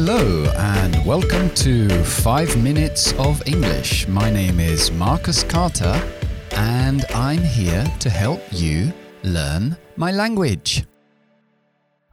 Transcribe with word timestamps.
Hello, 0.00 0.44
and 0.56 1.04
welcome 1.04 1.50
to 1.56 1.88
5 2.04 2.62
Minutes 2.62 3.12
of 3.14 3.42
English. 3.46 4.06
My 4.06 4.30
name 4.30 4.60
is 4.60 4.92
Marcus 4.92 5.42
Carter, 5.42 6.00
and 6.52 7.04
I'm 7.12 7.42
here 7.42 7.84
to 7.98 8.08
help 8.08 8.40
you 8.52 8.92
learn 9.24 9.76
my 9.96 10.12
language. 10.12 10.84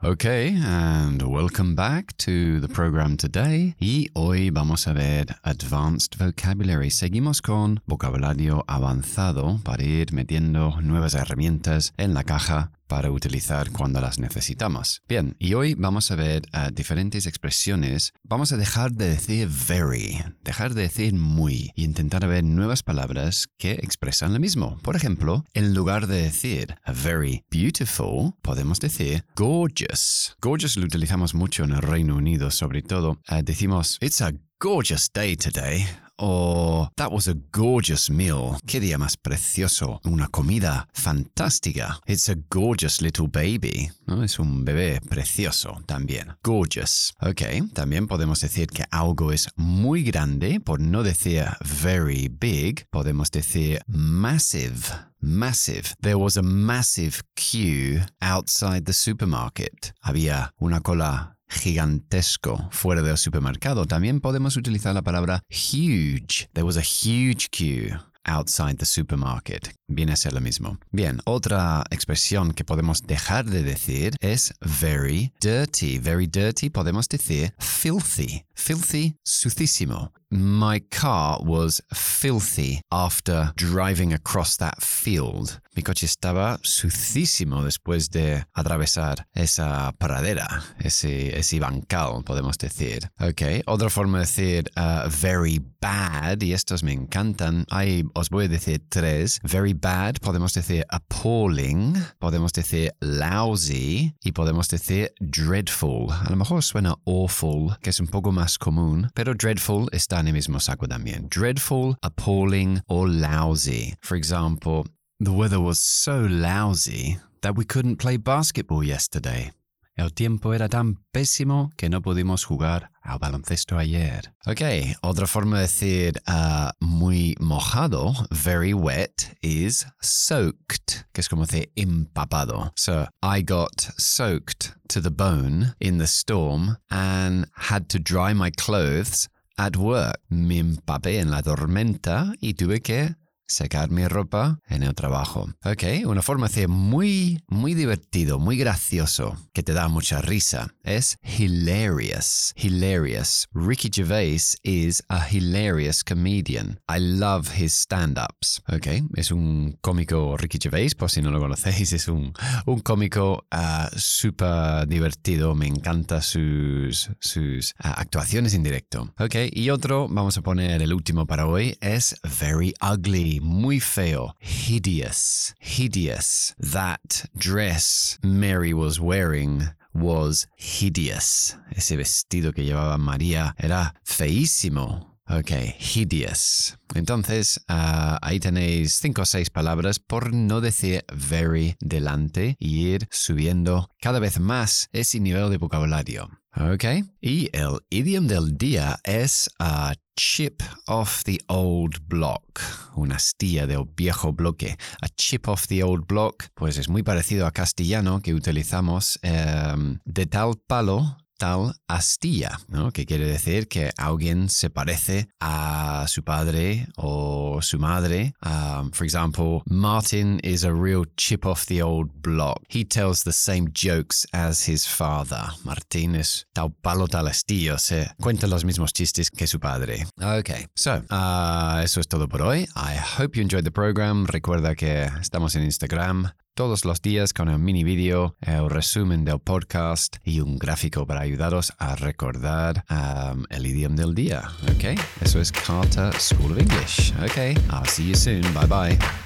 Okay, 0.04 0.55
and 0.65 1.21
welcome 1.21 1.75
back 1.75 2.18
to 2.18 2.59
the 2.59 2.68
program 2.68 3.18
today. 3.18 3.75
Y 3.79 4.09
hoy 4.15 4.49
vamos 4.49 4.88
a 4.88 4.93
ver 4.93 5.36
Advanced 5.43 6.18
Vocabulary. 6.18 6.89
Seguimos 6.89 7.39
con 7.39 7.82
vocabulario 7.86 8.63
avanzado 8.68 9.60
para 9.63 9.83
ir 9.83 10.11
metiendo 10.11 10.82
nuevas 10.82 11.13
herramientas 11.13 11.93
en 11.97 12.15
la 12.15 12.24
caja 12.24 12.71
para 12.88 13.12
utilizar 13.12 13.71
cuando 13.71 14.02
las 14.02 14.20
necesitamos. 14.20 15.02
Bien, 15.07 15.36
y 15.39 15.54
hoy 15.54 15.74
vamos 15.75 16.12
a 16.12 16.16
ver 16.16 16.44
uh, 16.54 16.71
diferentes 16.71 17.25
expresiones. 17.25 18.14
Vamos 18.24 18.52
a 18.52 18.58
dejar 18.58 18.92
de 18.92 19.10
decir 19.10 19.50
very, 19.68 20.24
dejar 20.44 20.74
de 20.74 20.84
decir 20.84 21.14
muy 21.14 21.71
y 21.75 21.84
intentar 21.84 22.28
ver 22.28 22.44
nuevas 22.44 22.84
palabras 22.84 23.48
que 23.58 23.74
expresan 23.74 24.34
lo 24.34 24.39
mismo. 24.39 24.78
Por 24.82 24.96
ejemplo, 24.96 25.46
en 25.54 25.74
lugar 25.74 26.08
de 26.08 26.21
decir 26.24 26.75
very 26.88 27.44
beautiful, 27.52 28.34
podemos 28.42 28.80
decir 28.80 29.25
gorgeous. 29.36 30.36
Gorgeous 30.42 30.78
lo 30.78 30.86
utilizamos 30.86 31.33
mucho 31.33 31.64
en 31.64 31.72
el 31.72 31.82
Reino 31.82 32.16
Unido, 32.16 32.52
sobre 32.52 32.81
todo. 32.81 33.20
Uh, 33.30 33.42
decimos, 33.44 33.97
it's 34.02 34.22
a 34.22 34.33
gorgeous 34.59 35.11
day 35.11 35.36
today 35.36 35.86
o 36.17 36.89
That 36.97 37.11
was 37.11 37.27
a 37.27 37.35
gorgeous 37.52 38.09
meal. 38.09 38.58
Qué 38.66 38.80
día 38.80 38.97
más 38.97 39.17
precioso. 39.17 39.99
Una 40.05 40.27
comida 40.27 40.88
fantástica. 40.94 41.99
It's 42.08 42.30
a 42.30 42.35
gorgeous 42.49 43.02
little 43.02 43.27
baby. 43.27 43.91
Es 44.23 44.39
un 44.39 44.63
bebé 44.63 45.02
precioso 45.02 45.81
también. 45.86 46.36
Gorgeous. 46.43 47.13
Ok, 47.21 47.41
también 47.73 48.08
podemos 48.08 48.39
decir 48.39 48.67
que 48.67 48.86
algo 48.91 49.31
es 49.31 49.49
muy 49.55 50.03
grande, 50.03 50.59
por 50.59 50.80
no 50.80 51.03
decir 51.03 51.45
very 51.61 52.27
big, 52.30 52.86
podemos 52.91 53.30
decir 53.31 53.81
massive. 53.88 54.91
Massive. 55.21 55.95
There 56.02 56.17
was 56.17 56.38
a 56.38 56.43
massive 56.43 57.23
queue 57.36 58.05
outside 58.21 58.86
the 58.86 58.93
supermarket. 58.93 59.93
Había 60.03 60.52
una 60.59 60.81
cola 60.81 61.34
gigantesco 61.49 62.67
fuera 62.71 63.01
del 63.01 63.17
supermercado. 63.17 63.85
También 63.85 64.21
podemos 64.21 64.57
utilizar 64.57 64.93
la 64.93 65.01
palabra 65.01 65.41
huge. 65.49 66.49
There 66.53 66.63
was 66.63 66.77
a 66.77 66.81
huge 66.81 67.49
queue 67.52 67.99
outside 68.25 68.77
the 68.77 68.85
supermarket. 68.85 69.73
Viene 69.87 70.13
a 70.13 70.15
ser 70.15 70.33
lo 70.33 70.41
mismo. 70.41 70.79
Bien, 70.91 71.21
otra 71.25 71.83
expresión 71.91 72.53
que 72.53 72.63
podemos 72.63 73.03
dejar 73.03 73.45
de 73.45 73.63
decir 73.63 74.15
es 74.19 74.53
very 74.61 75.31
dirty. 75.39 75.99
Very 75.99 76.27
dirty 76.27 76.69
podemos 76.69 77.07
decir 77.07 77.53
filthy. 77.59 78.43
Filthy, 78.55 79.15
sucísimo. 79.23 80.11
My 80.36 80.80
car 80.91 81.39
was 81.41 81.81
filthy 81.94 82.81
after 82.91 83.53
driving 83.55 84.11
across 84.11 84.58
that 84.58 84.83
field. 84.83 85.61
Mi 85.75 85.83
coche 85.83 86.05
estaba 86.05 86.58
sucísimo 86.61 87.64
después 87.64 88.09
de 88.09 88.45
atravesar 88.53 89.27
esa 89.33 89.94
pradera, 89.97 90.64
ese, 90.80 91.38
ese 91.38 91.59
bancal, 91.59 92.23
podemos 92.23 92.58
decir. 92.58 93.09
Ok, 93.19 93.64
otra 93.66 93.89
forma 93.89 94.19
de 94.19 94.25
decir 94.25 94.66
uh, 94.77 95.09
very 95.09 95.61
bad, 95.81 96.42
y 96.42 96.53
estos 96.53 96.81
me 96.81 96.94
encantan. 96.94 97.66
Hay, 97.72 98.03
os 98.14 98.30
voy 98.30 98.45
a 98.45 98.47
decir 98.47 98.81
tres. 98.89 99.39
Very 99.44 99.73
bad, 99.73 100.15
podemos 100.21 100.54
decir 100.54 100.86
appalling, 100.89 101.95
podemos 102.20 102.54
decir 102.54 102.93
lousy 103.02 104.15
y 104.23 104.32
podemos 104.32 104.70
decir 104.70 105.14
dreadful. 105.20 106.09
A 106.09 106.30
lo 106.30 106.38
mejor 106.38 106.64
suena 106.64 106.95
awful, 107.05 107.77
que 107.82 107.89
es 107.89 107.99
un 107.99 108.08
poco 108.08 108.32
más 108.32 108.58
común, 108.58 109.09
pero 109.14 109.33
dreadful 109.33 109.89
está 109.92 110.24
mismo 110.31 110.59
también. 110.87 111.30
Dreadful, 111.30 111.97
appalling 112.03 112.81
or 112.87 113.08
lousy. 113.08 113.95
For 114.02 114.15
example, 114.15 114.86
the 115.19 115.31
weather 115.31 115.59
was 115.59 115.80
so 115.80 116.21
lousy 116.21 117.17
that 117.41 117.55
we 117.55 117.65
couldn't 117.65 117.97
play 117.97 118.17
basketball 118.17 118.83
yesterday. 118.83 119.52
El 119.97 120.09
tiempo 120.09 120.52
era 120.52 120.67
tan 120.67 120.97
pésimo 121.14 121.71
que 121.77 121.87
no 121.89 122.02
pudimos 122.02 122.43
jugar 122.43 122.89
al 123.02 123.17
baloncesto 123.17 123.77
ayer. 123.77 124.33
Ok, 124.45 124.97
otra 125.02 125.25
forma 125.25 125.58
de 125.58 125.61
decir 125.61 126.21
uh, 126.27 126.71
muy 126.81 127.35
mojado, 127.39 128.14
very 128.30 128.74
wet, 128.74 129.38
is 129.41 129.85
soaked, 130.02 131.06
que 131.14 131.22
es 131.22 131.30
como 131.30 131.46
decir 131.46 131.72
empapado. 131.78 132.74
So, 132.75 133.08
I 133.24 133.41
got 133.41 133.90
soaked 133.97 134.74
to 134.90 135.00
the 135.00 135.12
bone 135.12 135.75
in 135.80 135.97
the 135.97 136.08
storm 136.08 136.78
and 136.90 137.47
had 137.56 137.88
to 137.90 138.00
dry 138.00 138.34
my 138.34 138.50
clothes 138.52 139.30
at 139.58 139.76
work. 139.76 140.20
Me 140.30 140.60
empapé 140.60 141.20
en 141.20 141.32
la 141.32 141.42
tormenta 141.42 142.34
y 142.40 142.54
tuve 142.54 142.82
que 142.82 143.16
secar 143.48 143.90
mi 143.90 144.08
ropa 144.08 144.60
en 144.68 144.84
el 144.84 144.94
trabajo. 144.96 145.50
Ok, 145.64 145.84
una 146.06 146.22
forma 146.22 146.48
de 146.48 146.68
muy, 146.68 147.44
muy 147.48 147.74
divertido, 147.74 148.40
muy 148.40 148.58
gracioso, 148.58 149.38
que 149.54 149.64
te 149.64 149.74
da 149.74 149.88
mucha 149.88 150.22
risa, 150.22 150.74
es 150.84 151.18
hilarious. 151.24 152.54
Hilarious. 152.56 153.48
Ricky 153.54 153.90
Gervais 153.92 154.58
is 154.64 155.04
a 155.10 155.28
hilarious 155.30 156.04
comedian. 156.04 156.80
I 156.90 157.00
love 157.00 157.60
his 157.60 157.74
stand-ups. 157.74 158.64
Ok, 158.68 158.88
es 159.16 159.32
un 159.32 159.78
cómico 159.82 160.38
Ricky 160.38 160.58
Gervais, 160.62 160.96
por 160.96 161.10
si 161.10 161.22
no 161.22 161.32
lo 161.32 161.40
conocéis, 161.40 161.94
es 161.94 162.08
un, 162.08 162.34
un 162.66 162.80
cómico 162.80 163.46
uh, 163.52 163.88
súper 163.98 164.88
divertido. 164.88 165.56
Me 165.56 165.68
encanta 165.68 166.22
sus, 166.22 167.10
sus 167.20 167.72
uh, 167.84 167.94
actuaciones 167.96 168.54
en 168.54 168.64
directo. 168.64 169.14
Ok, 169.20 169.36
y 169.52 169.70
otro, 169.70 170.08
vamos 170.10 170.38
a 170.38 170.42
poner 170.42 170.82
el 170.82 170.94
último 170.94 171.26
para 171.26 171.48
hoy, 171.48 171.78
es 171.82 172.16
very 172.40 172.74
ugly 172.82 173.34
muy 173.41 173.79
feo, 173.79 174.35
hideous, 174.40 175.56
hideous. 175.59 176.53
That 176.59 177.25
dress 177.35 178.19
Mary 178.23 178.73
was 178.73 179.00
wearing 179.00 179.69
was 179.94 180.47
hideous. 180.57 181.57
Ese 181.72 181.96
vestido 181.96 182.53
que 182.53 182.66
llevaba 182.66 182.97
María 182.97 183.56
era 183.57 183.94
feísimo. 184.03 185.16
Ok, 185.28 185.51
hideous. 185.79 186.78
Entonces, 186.94 187.57
uh, 187.68 188.18
ahí 188.22 188.40
tenéis 188.40 188.94
cinco 188.94 189.23
o 189.23 189.25
seis 189.25 189.50
palabras 189.50 189.97
por 189.97 190.34
no 190.34 190.62
decir 190.62 191.03
very 191.12 191.75
delante 191.79 192.56
y 192.59 192.90
ir 192.90 193.07
subiendo 193.09 193.90
cada 194.00 194.19
vez 194.19 194.40
más 194.40 194.88
ese 194.94 195.19
nivel 195.19 195.50
de 195.50 195.57
vocabulario. 195.57 196.29
Ok, 196.58 196.86
y 197.20 197.50
el 197.52 197.80
idioma 197.90 198.30
del 198.30 198.58
día 198.58 198.98
es 199.04 199.50
a 199.60 199.94
chip 200.18 200.62
off 200.88 201.22
the 201.26 201.38
old 201.48 201.98
block, 202.08 202.62
una 202.96 203.18
astilla 203.18 203.68
del 203.68 203.84
viejo 203.94 204.32
bloque. 204.32 204.78
A 205.02 205.10
chip 205.10 205.50
off 205.50 205.68
the 205.68 205.84
old 205.84 206.08
block, 206.08 206.46
pues 206.54 206.78
es 206.78 206.88
muy 206.88 207.04
parecido 207.04 207.46
a 207.46 207.52
castellano 207.52 208.22
que 208.22 208.34
utilizamos 208.34 209.20
um, 209.24 210.00
de 210.06 210.28
tal 210.28 210.54
palo 210.66 211.18
tal 211.38 211.73
astilla, 211.88 212.59
¿no? 212.68 212.91
que 212.91 213.06
quiere 213.06 213.25
decir 213.25 213.68
que 213.68 213.91
alguien 213.97 214.50
se 214.50 214.69
parece 214.69 215.28
a 215.40 216.06
su 216.07 216.23
padre 216.23 216.88
o 216.97 217.59
su 217.62 217.79
madre. 217.79 218.34
Um, 218.44 218.91
for 218.91 219.06
example, 219.06 219.62
Martin 219.66 220.40
is 220.44 220.63
a 220.63 220.73
real 220.73 221.06
chip 221.18 221.46
off 221.46 221.66
the 221.66 221.81
old 221.81 222.09
block. 222.22 222.62
He 222.69 222.84
tells 222.85 223.23
the 223.23 223.34
same 223.34 223.69
jokes 223.73 224.25
as 224.34 224.68
his 224.68 224.88
father. 224.88 225.51
Martín 225.63 226.16
es 226.16 226.47
tal 226.53 226.72
palo 226.72 227.07
tal 227.07 227.28
astilla, 227.28 227.78
se 227.78 228.07
cuenta 228.22 228.47
los 228.47 228.64
mismos 228.64 228.93
chistes 228.93 229.29
que 229.29 229.47
su 229.47 229.59
padre. 229.59 230.05
Ok, 230.22 230.70
so, 230.76 231.02
uh, 231.09 231.81
eso 231.84 231.99
es 231.99 232.08
todo 232.08 232.28
por 232.28 232.41
hoy. 232.41 232.67
I 232.76 232.97
hope 232.97 233.35
you 233.35 233.41
enjoyed 233.41 233.64
the 233.64 233.72
program. 233.72 234.26
Recuerda 234.26 234.76
que 234.76 235.09
estamos 235.22 235.55
en 235.55 235.64
Instagram, 235.64 236.31
todos 236.55 236.85
los 236.85 237.02
días 237.02 237.34
con 237.34 237.49
el 237.49 237.59
mini 237.59 237.84
vídeo, 237.84 238.37
el 238.41 238.69
resumen 238.69 239.25
del 239.25 239.40
podcast 239.40 240.16
y 240.23 240.40
un 240.40 240.57
gráfico 240.57 241.05
para 241.05 241.19
ayudaros 241.19 241.73
a 241.78 241.96
recordar 241.96 242.85
um, 242.90 243.43
el 243.49 243.67
idioma 243.67 243.97
del 243.97 244.16
día. 244.16 244.49
Ok, 244.63 244.97
eso 245.22 245.41
es 245.41 245.52
Carter 245.52 246.13
School 246.17 246.53
of 246.53 246.59
English. 246.59 247.13
Ok, 247.22 247.59
I'll 247.72 247.85
see 247.85 248.07
you 248.07 248.16
soon. 248.16 248.41
Bye 248.53 248.67
bye. 248.67 249.25